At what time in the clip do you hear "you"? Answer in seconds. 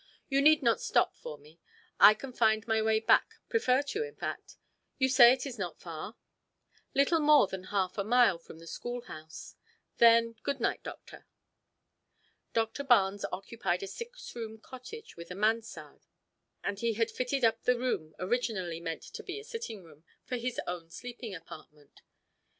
0.29-0.41, 4.97-5.07